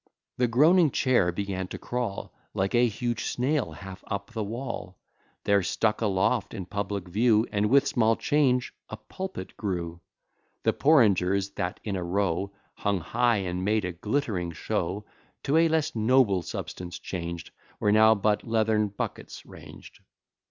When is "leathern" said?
18.43-18.87